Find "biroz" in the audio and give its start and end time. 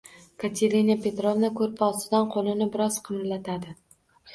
2.77-3.03